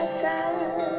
like 0.00 0.22
I 0.22 0.97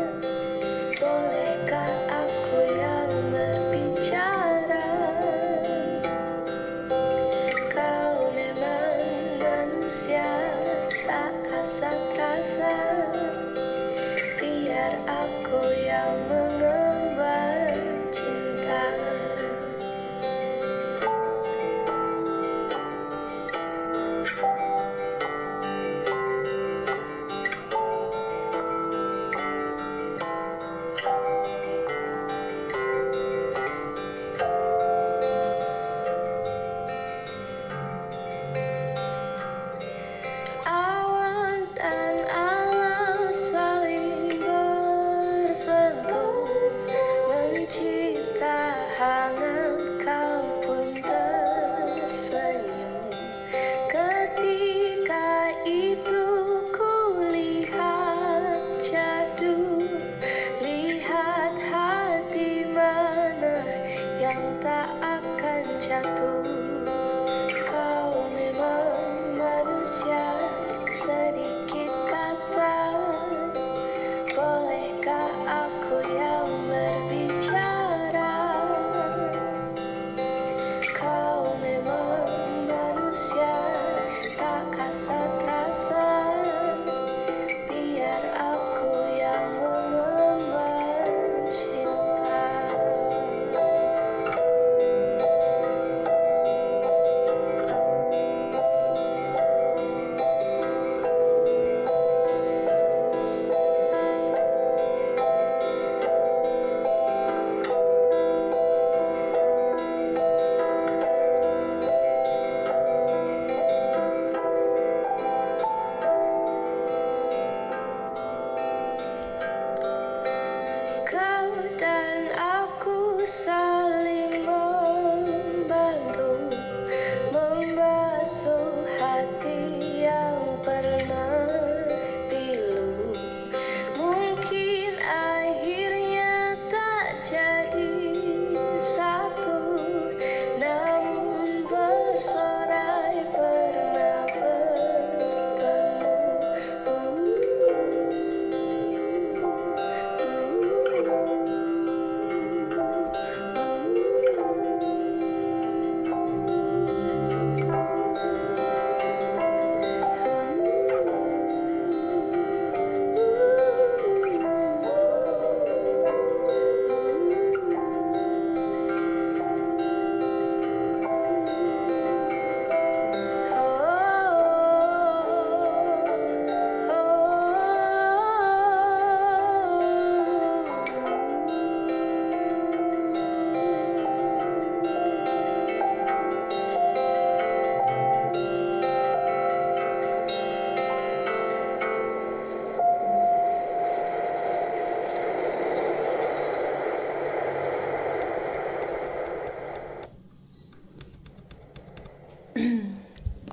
sedih 71.09 71.59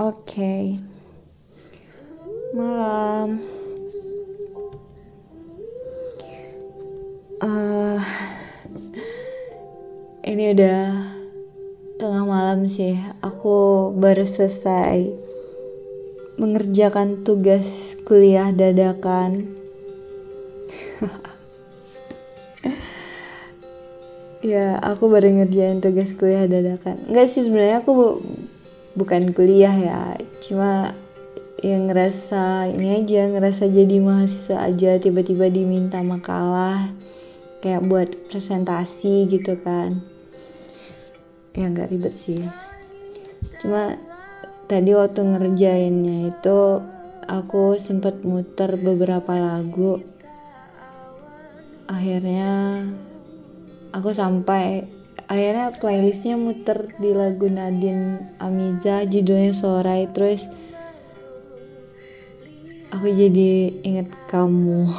Oke. 0.07 0.79
Malam. 2.55 3.43
Eh, 7.43 8.03
ini 10.31 10.55
udah 10.55 11.11
tengah 11.99 12.23
malam 12.23 12.71
sih. 12.71 12.95
Aku 13.19 13.91
baru 13.99 14.23
selesai 14.23 15.11
mengerjakan 16.39 17.27
tugas 17.27 17.99
kuliah 18.07 18.55
dadakan. 18.55 19.59
ya, 24.55 24.79
aku 24.87 25.11
baru 25.11 25.35
ngerjain 25.35 25.83
tugas 25.83 26.15
kuliah 26.15 26.47
dadakan. 26.47 27.11
Enggak 27.11 27.27
sih 27.27 27.43
sebenarnya 27.43 27.83
aku 27.83 28.23
bukan 28.97 29.31
kuliah 29.37 29.77
ya, 29.77 30.17
cuma 30.41 30.97
yang 31.61 31.89
ngerasa 31.89 32.69
ini 32.69 33.01
aja 33.01 33.29
ngerasa 33.33 33.69
jadi 33.73 33.97
mahasiswa 34.01 34.69
aja 34.69 35.01
tiba-tiba 35.01 35.49
diminta 35.49 36.05
makalah 36.05 36.93
kayak 37.65 37.85
buat 37.85 38.09
presentasi 38.29 39.29
gitu 39.29 39.57
kan. 39.61 40.05
Ya 41.57 41.73
nggak 41.73 41.89
ribet 41.93 42.13
sih. 42.13 42.45
Cuma 43.61 43.97
tadi 44.69 44.93
waktu 44.93 45.21
ngerjainnya 45.25 46.29
itu 46.29 46.85
aku 47.25 47.81
sempet 47.81 48.23
muter 48.23 48.77
beberapa 48.77 49.35
lagu. 49.41 50.05
Akhirnya 51.89 52.85
aku 53.97 54.13
sampai 54.13 54.96
akhirnya 55.27 55.75
playlistnya 55.75 56.39
muter 56.39 56.95
di 57.03 57.11
lagu 57.11 57.51
Nadine 57.51 58.35
Amiza 58.39 59.03
judulnya 59.07 59.51
Sorai. 59.51 60.07
Terus 60.11 60.47
aku 62.95 63.07
jadi 63.11 63.83
inget 63.83 64.11
kamu. 64.31 64.91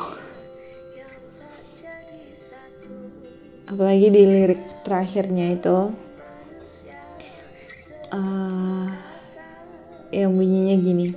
Apalagi 3.67 4.07
di 4.07 4.23
lirik 4.23 4.61
terakhirnya 4.87 5.51
itu. 5.51 5.91
Eh, 8.07 8.87
yang 10.15 10.31
bunyinya 10.31 10.79
gini 10.79 11.11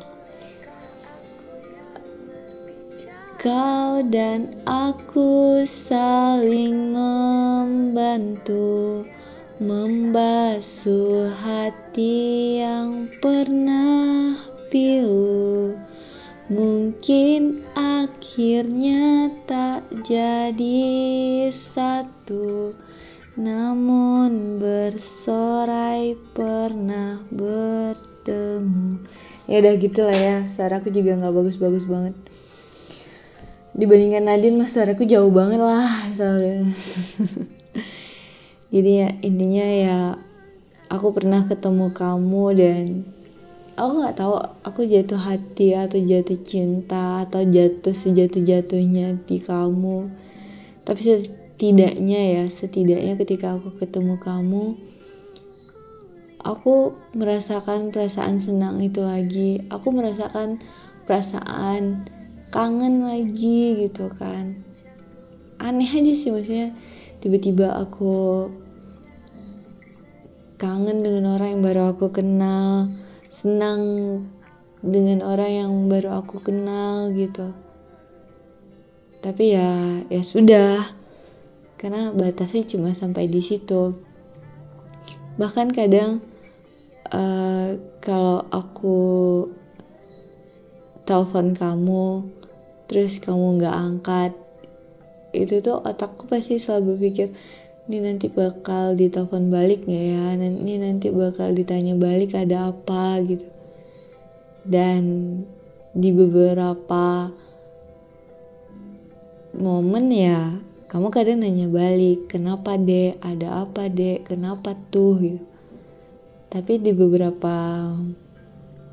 Kau 3.40 4.04
dan 4.04 4.52
aku 4.68 5.64
saling 5.64 6.92
membantu 6.92 8.60
Membasuh 9.56 11.32
hati 11.40 12.60
yang 12.60 13.08
pernah 13.16 14.36
pilu. 14.68 15.72
Mungkin 16.52 17.64
akhirnya 17.72 19.32
tak 19.48 19.88
jadi 20.04 21.48
satu 21.48 22.76
Namun 23.40 24.60
bersorai 24.60 26.12
pernah 26.36 27.24
bertemu. 27.32 29.00
Ya 29.48 29.64
udah 29.64 29.74
gitu 29.80 30.04
lah 30.04 30.18
ya 30.20 30.36
Suara 30.44 30.84
aku 30.84 30.92
juga 30.92 31.16
gak 31.16 31.32
bagus-bagus 31.32 31.88
banget 31.88 32.29
dibandingkan 33.80 34.28
Nadine 34.28 34.60
mas 34.60 34.76
suaraku 34.76 35.08
jauh 35.08 35.32
banget 35.32 35.58
lah 35.58 35.88
soalnya. 36.12 36.68
Jadi 38.74 38.90
ya 39.00 39.08
intinya 39.24 39.66
ya 39.66 39.98
aku 40.92 41.16
pernah 41.16 41.48
ketemu 41.48 41.90
kamu 41.90 42.44
dan 42.54 42.84
aku 43.80 43.92
nggak 44.04 44.16
tahu 44.20 44.36
aku 44.62 44.80
jatuh 44.84 45.18
hati 45.18 45.72
atau 45.72 45.96
jatuh 45.96 46.38
cinta 46.44 47.24
atau 47.24 47.40
jatuh 47.40 47.96
sejatuh 47.96 48.44
jatuhnya 48.44 49.16
di 49.24 49.40
kamu. 49.40 50.12
Tapi 50.84 51.00
setidaknya 51.00 52.20
ya 52.36 52.44
setidaknya 52.46 53.16
ketika 53.16 53.56
aku 53.56 53.72
ketemu 53.80 54.20
kamu 54.20 54.64
aku 56.44 56.96
merasakan 57.12 57.92
perasaan 57.92 58.40
senang 58.40 58.80
itu 58.80 59.04
lagi. 59.04 59.64
Aku 59.68 59.92
merasakan 59.92 60.60
perasaan 61.04 62.08
kangen 62.50 63.06
lagi 63.06 63.86
gitu 63.86 64.10
kan. 64.14 64.62
Aneh 65.62 65.86
aja 65.86 66.12
sih 66.12 66.34
maksudnya 66.34 66.74
tiba-tiba 67.22 67.78
aku 67.78 68.48
kangen 70.60 71.00
dengan 71.00 71.38
orang 71.38 71.56
yang 71.56 71.62
baru 71.64 71.82
aku 71.96 72.12
kenal 72.12 72.92
senang 73.30 73.80
dengan 74.84 75.24
orang 75.24 75.50
yang 75.64 75.72
baru 75.86 76.20
aku 76.20 76.42
kenal 76.42 77.08
gitu. 77.14 77.54
Tapi 79.22 79.44
ya 79.54 80.02
ya 80.10 80.22
sudah. 80.24 80.84
Karena 81.80 82.12
batasnya 82.12 82.66
cuma 82.68 82.92
sampai 82.92 83.24
di 83.24 83.40
situ. 83.40 83.96
Bahkan 85.40 85.72
kadang 85.72 86.20
uh, 87.08 87.80
kalau 88.04 88.44
aku 88.52 88.98
telepon 91.08 91.56
kamu 91.56 92.28
terus 92.90 93.22
kamu 93.22 93.62
nggak 93.62 93.76
angkat 93.78 94.32
itu 95.30 95.62
tuh 95.62 95.78
otakku 95.78 96.26
pasti 96.26 96.58
selalu 96.58 96.98
berpikir 96.98 97.30
ini 97.90 98.06
nanti 98.06 98.30
bakal 98.30 98.94
ditelepon 98.94 99.50
balik 99.50 99.82
nggak 99.82 100.04
ya? 100.14 100.38
Ini 100.38 100.74
nanti 100.78 101.10
bakal 101.10 101.58
ditanya 101.58 101.98
balik 101.98 102.38
ada 102.38 102.70
apa 102.70 103.18
gitu. 103.26 103.46
Dan 104.62 105.02
di 105.90 106.14
beberapa 106.14 107.34
momen 109.58 110.06
ya 110.14 110.54
kamu 110.86 111.10
kadang 111.10 111.42
nanya 111.42 111.66
balik 111.66 112.30
kenapa 112.30 112.78
dek? 112.78 113.18
Ada 113.18 113.66
apa 113.66 113.90
dek? 113.90 114.30
Kenapa 114.30 114.78
tuh? 114.94 115.18
gitu. 115.18 115.42
Tapi 116.46 116.78
di 116.78 116.94
beberapa 116.94 117.54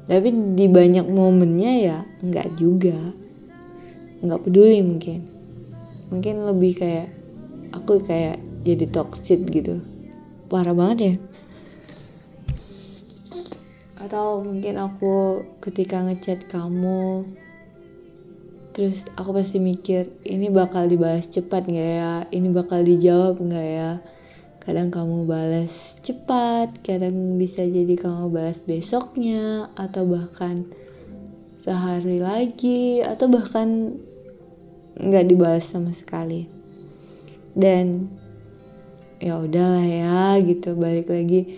tapi 0.09 0.33
di 0.57 0.65
banyak 0.65 1.05
momennya 1.05 1.71
ya 1.85 1.97
nggak 2.25 2.57
juga 2.57 2.97
nggak 4.21 4.41
peduli 4.47 4.81
mungkin. 4.81 5.19
Mungkin 6.09 6.35
lebih 6.47 6.79
kayak 6.79 7.09
aku 7.75 8.01
kayak 8.01 8.39
jadi 8.63 8.85
toxic 8.89 9.43
gitu. 9.47 9.83
Parah 10.47 10.73
banget 10.73 10.97
ya. 10.99 11.15
Atau 14.07 14.45
mungkin 14.45 14.79
aku 14.79 15.43
ketika 15.59 15.99
ngechat 16.05 16.47
kamu 16.47 17.27
terus 18.77 19.09
aku 19.17 19.33
pasti 19.33 19.57
mikir 19.57 20.05
ini 20.21 20.53
bakal 20.53 20.85
dibahas 20.85 21.27
cepat 21.27 21.65
nggak 21.67 21.91
ya? 21.97 22.13
Ini 22.29 22.47
bakal 22.53 22.85
dijawab 22.85 23.41
nggak 23.41 23.67
ya? 23.67 23.91
Kadang 24.63 24.91
kamu 24.91 25.27
balas 25.27 25.95
cepat 26.03 26.83
kadang 26.83 27.39
bisa 27.39 27.63
jadi 27.63 27.95
kamu 27.95 28.31
balas 28.31 28.59
besoknya 28.63 29.71
atau 29.75 30.03
bahkan 30.03 30.67
sehari 31.57 32.21
lagi 32.21 33.03
atau 33.03 33.27
bahkan 33.27 33.99
nggak 34.97 35.25
dibahas 35.29 35.65
sama 35.65 35.93
sekali. 35.93 36.49
Dan 37.57 38.09
ya 39.17 39.37
udahlah 39.41 39.85
ya 39.85 40.37
gitu. 40.41 40.73
Balik 40.77 41.09
lagi 41.09 41.57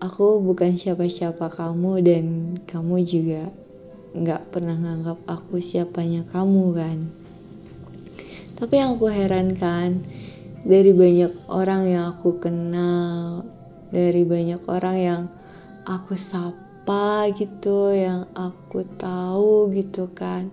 aku 0.00 0.40
bukan 0.40 0.76
siapa-siapa 0.76 1.52
kamu 1.52 1.92
dan 2.04 2.24
kamu 2.64 2.96
juga 3.04 3.52
nggak 4.16 4.50
pernah 4.50 4.74
nganggap 4.74 5.20
aku 5.28 5.60
siapanya 5.60 6.24
kamu 6.26 6.64
kan? 6.74 6.98
Tapi 8.60 8.74
yang 8.76 9.00
aku 9.00 9.08
herankan 9.08 10.04
dari 10.60 10.92
banyak 10.92 11.32
orang 11.48 11.88
yang 11.88 12.04
aku 12.12 12.36
kenal 12.36 13.48
dari 13.88 14.22
banyak 14.28 14.60
orang 14.68 14.96
yang 15.00 15.22
aku 15.88 16.14
sapa 16.14 17.32
gitu 17.32 17.96
yang 17.96 18.28
aku 18.36 18.84
tahu 19.00 19.72
gitu 19.72 20.12
kan 20.12 20.52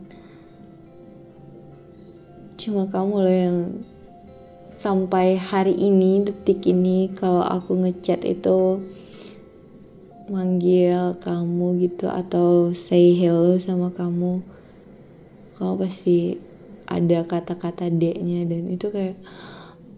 cuma 2.68 2.84
kamu 2.92 3.16
loh 3.24 3.32
yang 3.48 3.60
sampai 4.68 5.40
hari 5.40 5.72
ini 5.72 6.20
detik 6.20 6.68
ini 6.68 7.08
kalau 7.16 7.40
aku 7.40 7.80
ngechat 7.80 8.28
itu 8.28 8.84
manggil 10.28 11.16
kamu 11.24 11.88
gitu 11.88 12.12
atau 12.12 12.76
say 12.76 13.16
hello 13.16 13.56
sama 13.56 13.88
kamu 13.96 14.44
kamu 15.56 15.74
pasti 15.80 16.44
ada 16.92 17.24
kata-kata 17.24 17.88
D-nya 17.88 18.44
dan 18.44 18.68
itu 18.68 18.92
kayak 18.92 19.16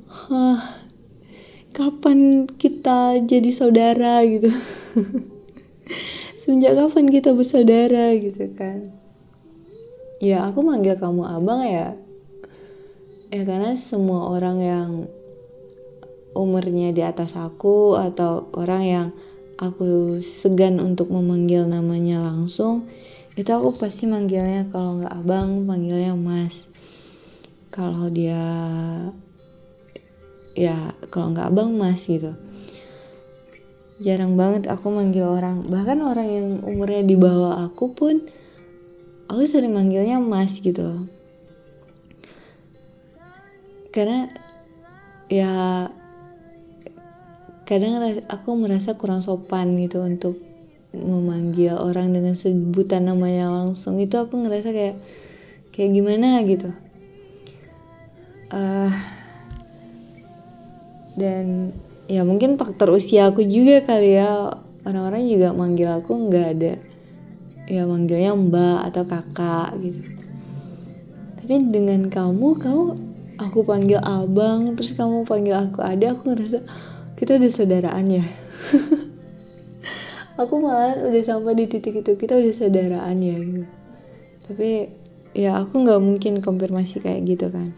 Hah, 0.06 0.86
kapan 1.74 2.46
kita 2.46 3.18
jadi 3.26 3.50
saudara? 3.50 4.22
gitu. 4.26 4.50
Semenjak 6.42 6.78
kapan 6.78 7.10
kita 7.10 7.34
bersaudara 7.34 8.14
gitu 8.18 8.46
kan? 8.54 8.94
Ya 10.22 10.46
aku 10.46 10.62
manggil 10.62 10.98
kamu 10.98 11.30
abang 11.30 11.62
ya 11.66 11.98
ya 13.30 13.46
karena 13.46 13.78
semua 13.78 14.34
orang 14.34 14.58
yang 14.58 14.92
umurnya 16.34 16.90
di 16.90 17.06
atas 17.06 17.38
aku 17.38 17.94
atau 17.98 18.50
orang 18.58 18.84
yang 18.86 19.08
aku 19.62 20.18
segan 20.26 20.82
untuk 20.82 21.14
memanggil 21.14 21.70
namanya 21.70 22.26
langsung 22.26 22.90
itu 23.38 23.48
aku 23.56 23.72
pasti 23.72 24.04
manggilnya 24.04 24.68
kalau 24.68 25.00
nggak 25.00 25.16
abang 25.16 25.64
panggilnya 25.64 26.12
mas. 26.12 26.68
Kalau 27.72 28.12
dia 28.12 28.44
ya 30.60 30.76
kalau 31.08 31.32
nggak 31.32 31.48
abang 31.48 31.72
mas 31.72 32.04
gitu. 32.04 32.36
Jarang 34.04 34.36
banget 34.36 34.68
aku 34.68 34.92
manggil 34.92 35.24
orang. 35.24 35.64
Bahkan 35.64 36.04
orang 36.04 36.28
yang 36.28 36.48
umurnya 36.68 37.04
di 37.08 37.16
bawah 37.16 37.64
aku 37.64 37.96
pun 37.96 38.28
aku 39.32 39.48
sering 39.48 39.72
manggilnya 39.72 40.20
mas 40.20 40.60
gitu 40.60 41.08
karena 43.90 44.30
ya 45.30 45.52
kadang 47.70 48.02
aku 48.26 48.50
merasa 48.58 48.98
kurang 48.98 49.22
sopan 49.22 49.78
gitu 49.78 50.02
untuk 50.02 50.42
memanggil 50.90 51.78
orang 51.78 52.10
dengan 52.10 52.34
sebutan 52.34 53.06
namanya 53.06 53.54
langsung. 53.54 54.02
Itu 54.02 54.18
aku 54.18 54.42
ngerasa 54.42 54.74
kayak 54.74 54.98
kayak 55.70 55.92
gimana 55.94 56.42
gitu. 56.50 56.74
Uh, 58.50 58.90
dan 61.14 61.78
ya 62.10 62.26
mungkin 62.26 62.58
faktor 62.58 62.90
usia 62.90 63.30
aku 63.30 63.46
juga 63.46 63.86
kali 63.86 64.18
ya. 64.18 64.50
Orang-orang 64.82 65.30
juga 65.30 65.54
manggil 65.54 65.92
aku 65.94 66.32
nggak 66.32 66.48
ada 66.58 66.74
ya 67.70 67.86
manggilnya 67.86 68.34
mbak 68.34 68.90
atau 68.90 69.04
kakak 69.06 69.78
gitu. 69.78 70.02
Tapi 71.38 71.54
dengan 71.70 72.10
kamu 72.10 72.48
kamu 72.58 73.09
aku 73.40 73.64
panggil 73.64 74.04
abang 74.04 74.76
terus 74.76 74.92
kamu 74.92 75.24
panggil 75.24 75.56
aku 75.56 75.80
ada 75.80 76.12
aku 76.12 76.36
ngerasa 76.36 76.60
kita 77.16 77.40
udah 77.40 77.52
saudaraan 77.52 78.08
ya? 78.08 78.26
Aku 80.40 80.56
malah 80.56 80.96
udah 81.04 81.20
sampai 81.20 81.52
di 81.52 81.68
titik 81.68 82.00
itu 82.00 82.16
kita 82.16 82.40
udah 82.40 82.54
saudaraan 82.56 83.20
ya 83.20 83.36
gitu. 83.36 83.68
Tapi 84.48 84.88
ya 85.36 85.60
aku 85.60 85.84
nggak 85.84 86.00
mungkin 86.00 86.40
konfirmasi 86.40 87.04
kayak 87.04 87.28
gitu 87.28 87.52
kan. 87.52 87.76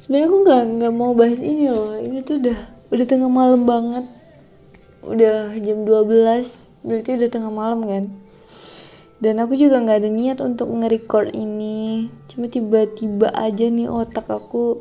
Sebenarnya 0.00 0.32
aku 0.32 0.38
nggak 0.48 0.62
nggak 0.80 0.92
mau 0.96 1.12
bahas 1.12 1.36
ini 1.44 1.68
loh 1.68 2.00
ini 2.00 2.24
tuh 2.24 2.40
udah 2.40 2.56
udah 2.88 3.04
tengah 3.04 3.28
malam 3.28 3.68
banget. 3.68 4.08
Udah 5.04 5.52
jam 5.60 5.84
12 5.84 6.88
berarti 6.88 7.10
udah 7.20 7.28
tengah 7.28 7.52
malam 7.52 7.84
kan 7.84 8.08
dan 9.20 9.36
aku 9.36 9.52
juga 9.52 9.84
nggak 9.84 10.00
ada 10.00 10.10
niat 10.10 10.38
untuk 10.40 10.72
nge-record 10.72 11.36
ini. 11.36 12.08
Cuma 12.24 12.48
tiba-tiba 12.48 13.28
aja 13.36 13.68
nih 13.68 13.84
otak 13.84 14.32
aku 14.32 14.80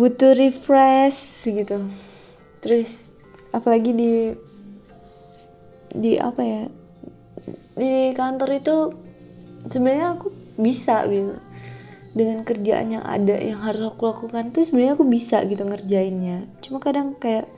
butuh 0.00 0.32
refresh 0.32 1.44
gitu. 1.52 1.84
Terus 2.64 3.12
apalagi 3.52 3.92
di 3.92 4.12
di 5.94 6.18
apa 6.18 6.42
ya 6.42 6.62
di 7.76 8.10
kantor 8.16 8.50
itu 8.56 8.76
sebenarnya 9.68 10.16
aku 10.16 10.32
bisa 10.56 11.04
gitu. 11.04 11.36
Dengan 12.14 12.46
kerjaan 12.46 12.94
yang 12.94 13.04
ada 13.04 13.36
yang 13.36 13.60
harus 13.60 13.90
aku 13.90 14.08
lakukan 14.08 14.48
tuh 14.54 14.64
sebenarnya 14.64 14.96
aku 14.96 15.04
bisa 15.04 15.44
gitu 15.44 15.60
ngerjainnya. 15.60 16.48
Cuma 16.64 16.80
kadang 16.80 17.20
kayak 17.20 17.52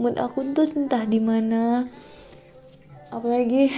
mood 0.00 0.16
aku 0.16 0.48
tuh 0.56 0.64
entah 0.72 1.04
di 1.04 1.20
mana. 1.20 1.84
Apalagi 3.10 3.68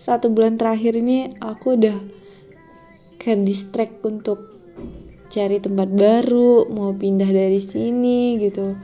satu 0.00 0.32
bulan 0.32 0.56
terakhir 0.56 0.96
ini 0.96 1.36
aku 1.44 1.76
udah 1.76 2.00
ke 3.20 3.36
distract 3.44 4.00
untuk 4.00 4.48
cari 5.28 5.60
tempat 5.60 5.92
baru 5.92 6.72
mau 6.72 6.96
pindah 6.96 7.28
dari 7.28 7.60
sini 7.60 8.40
gitu. 8.40 8.80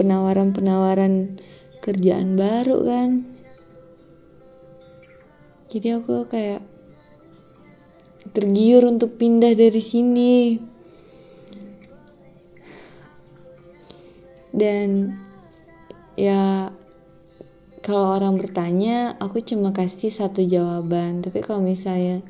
Penawaran-penawaran 0.00 1.36
kerjaan 1.84 2.40
baru 2.40 2.88
kan. 2.88 3.10
Jadi 5.68 5.88
aku 5.92 6.24
kayak 6.24 6.64
tergiur 8.32 8.88
untuk 8.88 9.20
pindah 9.20 9.52
dari 9.52 9.82
sini. 9.84 10.56
Dan 14.56 15.12
ya 16.16 16.72
kalau 17.88 18.20
orang 18.20 18.36
bertanya 18.36 19.16
aku 19.16 19.40
cuma 19.40 19.72
kasih 19.72 20.12
satu 20.12 20.44
jawaban. 20.44 21.24
Tapi 21.24 21.40
kalau 21.40 21.64
misalnya 21.64 22.20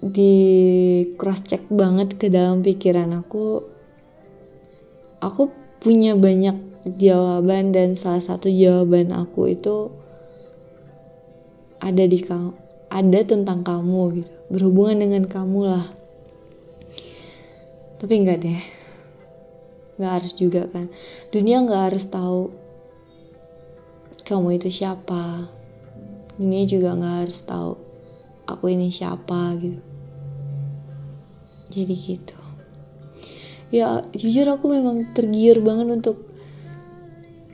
di 0.00 0.32
cross 1.20 1.44
check 1.44 1.68
banget 1.68 2.16
ke 2.16 2.32
dalam 2.32 2.64
pikiran 2.64 3.12
aku 3.12 3.60
aku 5.20 5.52
punya 5.84 6.16
banyak 6.16 6.56
jawaban 6.96 7.76
dan 7.76 8.00
salah 8.00 8.24
satu 8.24 8.48
jawaban 8.48 9.12
aku 9.12 9.52
itu 9.52 9.92
ada 11.78 12.08
di 12.08 12.24
kamu 12.24 12.56
ada 12.88 13.20
tentang 13.20 13.60
kamu 13.60 14.00
gitu. 14.16 14.32
Berhubungan 14.48 14.96
dengan 14.96 15.28
kamu 15.28 15.60
lah. 15.68 15.92
Tapi 18.00 18.12
enggak 18.16 18.48
deh. 18.48 18.62
Nggak 20.00 20.12
harus 20.16 20.32
juga 20.40 20.72
kan. 20.72 20.88
Dunia 21.28 21.60
nggak 21.60 21.92
harus 21.92 22.08
tahu 22.08 22.61
kamu 24.22 24.62
itu 24.62 24.70
siapa? 24.70 25.50
Dunia 26.38 26.64
juga 26.64 26.96
nggak 26.96 27.16
harus 27.26 27.38
tahu 27.44 27.76
aku 28.48 28.64
ini 28.72 28.88
siapa 28.88 29.54
gitu. 29.60 29.82
Jadi 31.72 31.94
gitu. 31.96 32.38
Ya 33.72 34.04
jujur 34.12 34.44
aku 34.52 34.68
memang 34.68 35.16
tergiur 35.16 35.64
banget 35.64 35.88
untuk 36.02 36.28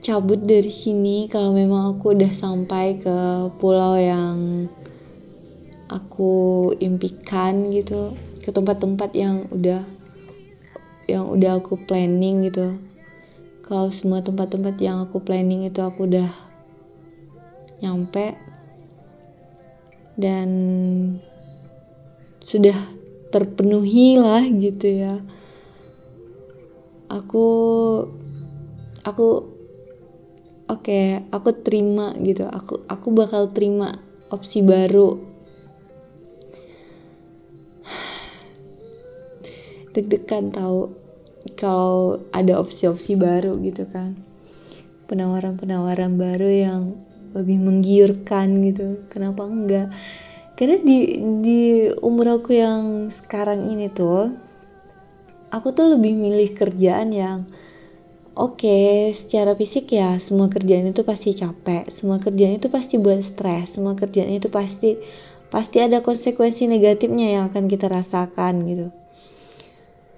cabut 0.03 0.43
dari 0.43 0.73
sini 0.73 1.31
kalau 1.31 1.55
memang 1.55 1.95
aku 1.95 2.17
udah 2.17 2.33
sampai 2.35 2.99
ke 2.99 3.17
pulau 3.63 3.95
yang 3.95 4.67
aku 5.87 6.71
impikan 6.83 7.71
gitu. 7.71 8.17
Ke 8.43 8.51
tempat-tempat 8.51 9.13
yang 9.15 9.47
udah 9.53 9.85
yang 11.07 11.31
udah 11.31 11.63
aku 11.63 11.79
planning 11.87 12.49
gitu. 12.51 12.77
Kalau 13.63 13.93
semua 13.93 14.25
tempat-tempat 14.25 14.81
yang 14.81 15.05
aku 15.05 15.21
planning 15.21 15.69
itu 15.69 15.85
aku 15.85 16.09
udah 16.09 16.48
nyampe. 17.83 18.39
Dan 20.19 20.51
sudah 22.43 22.99
terpenuhi 23.29 24.17
lah 24.17 24.41
gitu 24.49 24.89
ya. 24.89 25.21
Aku 27.09 27.49
aku 29.05 29.29
oke 30.69 30.85
okay, 30.85 31.25
aku 31.29 31.53
terima 31.61 32.17
gitu. 32.21 32.49
Aku 32.49 32.81
aku 32.89 33.13
bakal 33.13 33.53
terima 33.53 34.01
opsi 34.33 34.65
baru. 34.65 35.21
Deg-degan 39.97 40.53
tahu 40.53 40.93
kalau 41.57 42.21
ada 42.35 42.59
opsi-opsi 42.61 43.17
baru 43.17 43.57
gitu 43.65 43.89
kan. 43.89 44.21
Penawaran-penawaran 45.09 46.21
baru 46.21 46.51
yang 46.53 47.01
lebih 47.35 47.59
menggiurkan 47.61 48.63
gitu. 48.65 49.05
Kenapa 49.13 49.45
enggak? 49.45 49.89
Karena 50.59 50.77
di 50.83 51.23
di 51.45 51.87
umur 52.03 52.43
aku 52.43 52.51
yang 52.57 53.09
sekarang 53.15 53.71
ini 53.71 53.87
tuh 53.93 54.35
aku 55.55 55.71
tuh 55.73 55.95
lebih 55.97 56.19
milih 56.19 56.51
kerjaan 56.51 57.15
yang 57.15 57.47
oke 58.35 58.59
okay, 58.59 59.15
secara 59.15 59.55
fisik 59.55 59.95
ya 59.95 60.19
semua 60.19 60.51
kerjaan 60.51 60.91
itu 60.91 61.07
pasti 61.07 61.31
capek 61.31 61.89
semua 61.89 62.19
kerjaan 62.19 62.59
itu 62.59 62.69
pasti 62.69 62.99
buat 63.01 63.23
stres 63.23 63.79
semua 63.79 63.95
kerjaan 63.95 64.35
itu 64.35 64.51
pasti 64.51 64.99
pasti 65.49 65.81
ada 65.81 66.05
konsekuensi 66.05 66.69
negatifnya 66.69 67.41
yang 67.41 67.45
akan 67.49 67.71
kita 67.73 67.89
rasakan 67.89 68.69
gitu. 68.69 68.87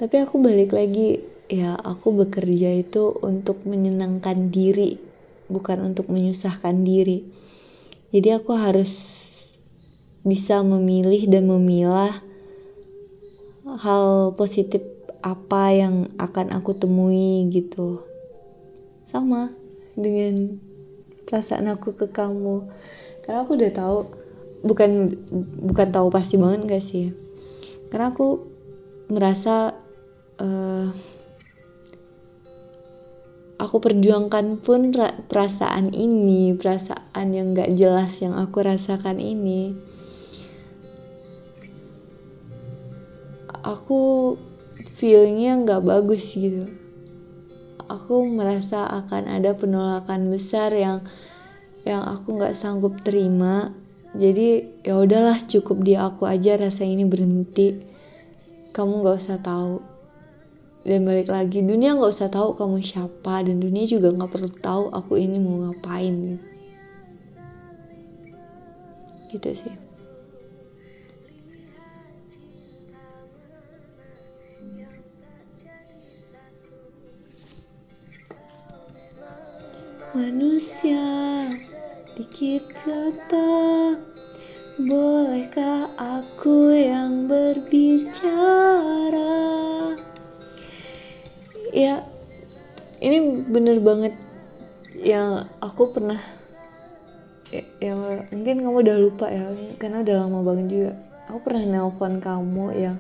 Tapi 0.01 0.17
aku 0.25 0.41
balik 0.41 0.75
lagi 0.75 1.23
ya 1.47 1.77
aku 1.77 2.17
bekerja 2.17 2.81
itu 2.81 3.13
untuk 3.21 3.63
menyenangkan 3.69 4.51
diri 4.51 5.10
bukan 5.51 5.93
untuk 5.93 6.07
menyusahkan 6.09 6.87
diri. 6.87 7.27
Jadi 8.15 8.39
aku 8.39 8.55
harus 8.55 8.91
bisa 10.23 10.63
memilih 10.63 11.27
dan 11.27 11.51
memilah 11.51 12.23
hal 13.67 14.35
positif 14.35 14.83
apa 15.21 15.75
yang 15.75 16.09
akan 16.17 16.55
aku 16.55 16.75
temui 16.79 17.51
gitu. 17.53 18.03
Sama 19.05 19.53
dengan 19.99 20.59
perasaan 21.29 21.69
aku 21.71 21.95
ke 21.95 22.07
kamu. 22.11 22.67
Karena 23.27 23.45
aku 23.45 23.59
udah 23.59 23.71
tahu 23.71 23.99
bukan 24.65 25.15
bukan 25.67 25.89
tahu 25.91 26.09
pasti 26.11 26.39
banget 26.41 26.61
gak 26.67 26.85
sih? 26.85 27.13
Karena 27.91 28.15
aku 28.15 28.47
merasa 29.11 29.75
uh, 30.39 30.89
aku 33.61 33.77
perjuangkan 33.85 34.57
pun 34.65 34.89
perasaan 35.29 35.93
ini 35.93 36.57
perasaan 36.57 37.37
yang 37.37 37.53
gak 37.53 37.77
jelas 37.77 38.17
yang 38.25 38.33
aku 38.33 38.65
rasakan 38.65 39.21
ini. 39.21 39.77
Aku 43.61 44.35
feelingnya 44.97 45.61
nggak 45.61 45.85
bagus 45.85 46.33
gitu. 46.33 46.73
Aku 47.93 48.25
merasa 48.25 48.89
akan 48.89 49.29
ada 49.29 49.53
penolakan 49.53 50.33
besar 50.33 50.73
yang 50.73 51.05
yang 51.85 52.01
aku 52.01 52.41
nggak 52.41 52.57
sanggup 52.57 52.97
terima. 53.05 53.77
Jadi 54.17 54.81
ya 54.81 54.97
udahlah 54.97 55.37
cukup 55.45 55.85
di 55.85 55.93
aku 56.01 56.25
aja 56.25 56.57
rasa 56.57 56.89
ini 56.89 57.05
berhenti. 57.05 57.85
Kamu 58.73 59.05
nggak 59.05 59.17
usah 59.21 59.39
tahu 59.45 59.90
dan 60.81 61.05
balik 61.05 61.29
lagi 61.29 61.61
dunia 61.61 61.93
nggak 61.93 62.13
usah 62.13 62.33
tahu 62.33 62.57
kamu 62.57 62.81
siapa 62.81 63.45
dan 63.45 63.61
dunia 63.61 63.85
juga 63.85 64.09
nggak 64.13 64.31
perlu 64.33 64.51
tahu 64.61 64.85
aku 64.89 65.21
ini 65.21 65.37
mau 65.37 65.69
ngapain 65.69 66.15
gitu. 66.17 66.39
Gitu 69.31 69.51
sih. 69.67 69.77
Manusia, 80.11 81.07
dikit 82.19 82.67
kata 82.83 83.95
Bolehkah 84.81 85.93
aku 85.95 86.73
yang 86.73 87.29
berbicara 87.29 88.41
Ya, 91.71 92.03
ini 92.99 93.47
bener 93.47 93.79
banget 93.79 94.19
yang 94.99 95.47
aku 95.63 95.95
pernah 95.95 96.19
ya, 97.51 97.63
ya 97.79 97.93
mungkin 98.35 98.63
kamu 98.63 98.77
udah 98.83 98.97
lupa 98.99 99.27
ya 99.31 99.55
karena 99.79 100.03
udah 100.03 100.15
lama 100.27 100.39
banget 100.43 100.67
juga. 100.67 100.93
Aku 101.31 101.39
pernah 101.47 101.63
nelpon 101.63 102.19
kamu 102.19 102.67
yang 102.75 102.97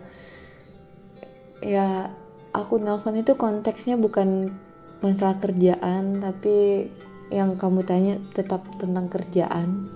ya 1.60 2.14
aku 2.54 2.78
nelpon 2.78 3.18
itu 3.18 3.34
konteksnya 3.34 3.98
bukan 3.98 4.54
masalah 5.02 5.36
kerjaan 5.42 6.22
tapi 6.22 6.88
yang 7.30 7.54
kamu 7.58 7.82
tanya 7.86 8.14
tetap 8.34 8.62
tentang 8.78 9.10
kerjaan. 9.10 9.90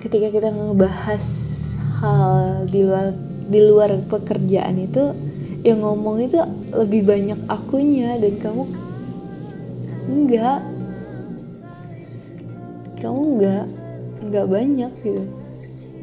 Ketika 0.00 0.28
kita 0.28 0.52
ngebahas 0.52 1.24
hal 2.00 2.68
di 2.68 2.84
luar 2.84 3.16
di 3.44 3.60
luar 3.64 4.00
pekerjaan 4.04 4.76
itu 4.80 5.12
yang 5.64 5.80
ngomong 5.80 6.20
itu 6.20 6.36
lebih 6.76 7.08
banyak 7.08 7.40
akunya 7.48 8.20
dan 8.20 8.36
kamu 8.36 8.64
enggak. 10.04 10.60
Kamu 13.00 13.20
enggak 13.36 13.64
enggak 14.20 14.46
banyak 14.46 14.92
gitu. 15.00 15.24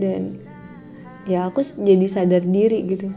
Dan 0.01 0.41
ya 1.30 1.46
aku 1.46 1.62
jadi 1.62 2.06
sadar 2.10 2.41
diri 2.41 2.82
gitu. 2.89 3.13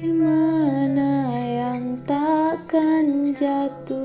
Mana 0.00 1.28
yang 1.44 2.00
takkan 2.08 3.36
jatuh 3.36 3.99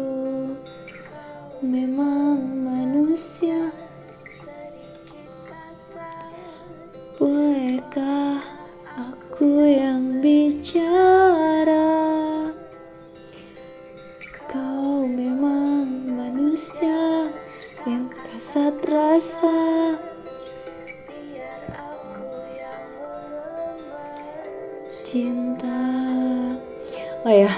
oh 27.25 27.33
ya 27.33 27.49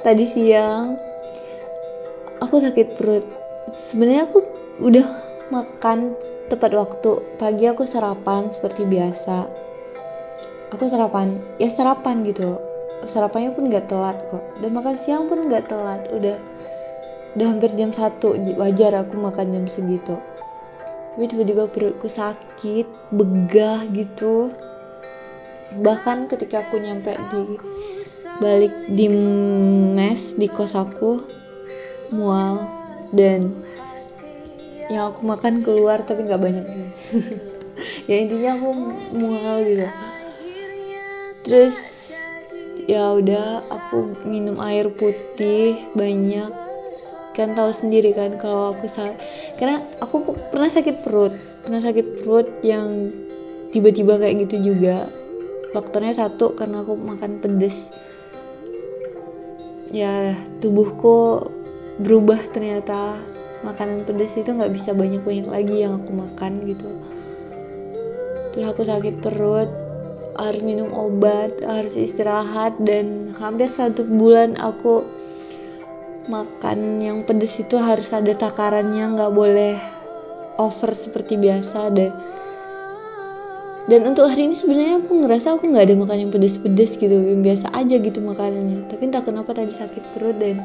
tadi 0.00 0.24
siang 0.24 0.96
aku 2.44 2.60
sakit 2.60 3.00
perut. 3.00 3.24
Sebenarnya 3.72 4.28
aku 4.28 4.44
udah 4.84 5.06
makan 5.48 6.12
tepat 6.52 6.76
waktu. 6.76 7.24
Pagi 7.40 7.64
aku 7.64 7.88
sarapan 7.88 8.52
seperti 8.52 8.84
biasa. 8.84 9.48
Aku 10.76 10.84
sarapan 10.92 11.40
ya 11.56 11.72
sarapan 11.72 12.20
gitu. 12.28 12.60
Sarapannya 13.04 13.52
pun 13.52 13.68
gak 13.68 13.88
telat 13.88 14.16
kok. 14.32 14.44
Dan 14.60 14.76
makan 14.76 14.96
siang 15.00 15.28
pun 15.28 15.48
gak 15.48 15.68
telat. 15.72 16.08
Udah 16.12 16.36
udah 17.34 17.46
hampir 17.48 17.72
jam 17.76 17.92
satu. 17.92 18.36
Wajar 18.60 18.92
aku 19.00 19.16
makan 19.16 19.52
jam 19.52 19.64
segitu. 19.68 20.20
Tapi 21.14 21.30
tiba-tiba 21.30 21.70
perutku 21.70 22.10
sakit 22.10 23.14
begah 23.14 23.86
gitu. 23.94 24.50
Bahkan 25.74 26.30
ketika 26.30 26.66
aku 26.66 26.78
nyampe 26.78 27.14
di 27.30 27.42
balik 28.42 28.74
di 28.90 29.06
mes 29.94 30.34
di 30.34 30.50
kos 30.50 30.74
aku 30.74 31.22
mual 32.10 32.66
dan 33.14 33.54
yang 34.90 35.14
aku 35.14 35.24
makan 35.24 35.64
keluar 35.64 36.02
tapi 36.02 36.26
nggak 36.26 36.42
banyak 36.42 36.66
sih. 36.66 36.88
Ya 38.06 38.22
intinya 38.22 38.54
aku 38.54 38.70
mual 39.16 39.66
gitu. 39.66 39.88
Terus 41.42 41.74
ya 42.86 43.16
udah 43.16 43.64
aku 43.66 44.14
minum 44.28 44.62
air 44.62 44.92
putih 44.94 45.90
banyak. 45.96 46.54
Kan 47.34 47.58
tahu 47.58 47.74
sendiri 47.74 48.14
kan 48.14 48.38
kalau 48.38 48.78
aku 48.78 48.86
sakit 48.86 49.18
karena 49.58 49.82
aku 49.98 50.38
pernah 50.54 50.70
sakit 50.70 51.02
perut 51.02 51.34
pernah 51.66 51.82
sakit 51.82 52.22
perut 52.22 52.46
yang 52.62 53.10
tiba-tiba 53.74 54.22
kayak 54.22 54.46
gitu 54.46 54.70
juga. 54.74 55.10
Faktornya 55.74 56.14
satu 56.14 56.54
karena 56.54 56.86
aku 56.86 56.94
makan 56.94 57.42
pedes 57.42 57.90
ya 59.94 60.34
tubuhku 60.58 61.46
berubah 62.02 62.42
ternyata. 62.50 63.16
Makanan 63.64 64.04
pedes 64.04 64.36
itu 64.36 64.52
nggak 64.52 64.76
bisa 64.76 64.92
banyak-banyak 64.92 65.48
lagi 65.48 65.88
yang 65.88 65.96
aku 65.96 66.12
makan 66.12 66.68
gitu. 66.68 66.84
Terus 68.52 68.66
aku 68.68 68.82
sakit 68.84 69.24
perut 69.24 69.84
harus 70.34 70.62
minum 70.66 70.90
obat 70.90 71.54
harus 71.62 71.94
istirahat 71.94 72.74
dan 72.82 73.30
hampir 73.38 73.70
satu 73.70 74.02
bulan 74.02 74.58
aku 74.58 75.06
makan 76.26 76.98
yang 76.98 77.22
pedes 77.22 77.62
itu 77.62 77.78
harus 77.78 78.10
ada 78.10 78.34
takarannya 78.34 79.14
nggak 79.14 79.30
boleh 79.30 79.78
over 80.58 80.90
seperti 80.96 81.38
biasa 81.38 81.92
dan 81.94 82.10
dan 83.84 84.00
untuk 84.08 84.24
hari 84.24 84.48
ini 84.48 84.56
sebenarnya 84.56 85.04
aku 85.04 85.12
ngerasa 85.12 85.60
aku 85.60 85.68
nggak 85.68 85.84
ada 85.92 85.94
makan 86.00 86.16
yang 86.24 86.32
pedes-pedes 86.32 86.96
gitu 86.96 87.12
yang 87.12 87.44
biasa 87.44 87.68
aja 87.76 88.00
gitu 88.00 88.16
makanannya. 88.24 88.88
Tapi 88.88 89.02
entah 89.04 89.20
kenapa 89.20 89.52
tadi 89.52 89.76
sakit 89.76 90.02
perut 90.16 90.40
dan 90.40 90.64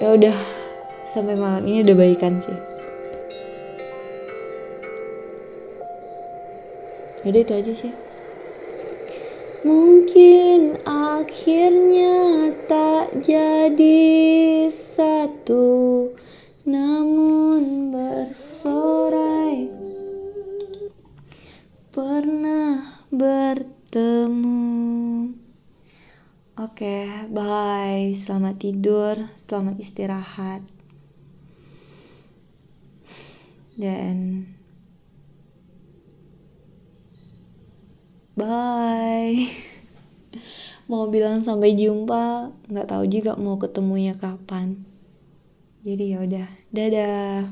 ya 0.00 0.16
udah 0.16 0.36
sampai 1.04 1.36
malam 1.36 1.68
ini 1.68 1.84
udah 1.84 1.96
baikan 2.00 2.40
sih. 2.40 2.56
Jadi 7.28 7.38
itu 7.44 7.52
aja 7.52 7.72
sih. 7.76 7.92
Mungkin 9.68 10.80
akhirnya 10.88 12.16
tak 12.70 13.20
jadi 13.20 14.08
satu 14.72 15.66
Namun 16.64 17.17
Oke, 26.58 27.06
bye. 27.30 28.10
Selamat 28.18 28.58
tidur, 28.58 29.14
selamat 29.38 29.78
istirahat. 29.78 30.66
Dan 33.78 34.42
bye 38.38 39.50
mau 40.90 41.10
bilang 41.10 41.42
sampai 41.42 41.74
jumpa 41.74 42.54
nggak 42.70 42.86
tahu 42.90 43.04
juga 43.10 43.34
mau 43.34 43.58
ketemunya 43.58 44.14
kapan 44.14 44.82
jadi 45.82 46.04
ya 46.14 46.18
udah 46.22 46.48
dadah 46.70 47.50